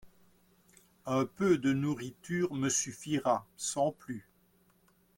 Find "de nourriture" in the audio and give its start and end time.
1.59-2.51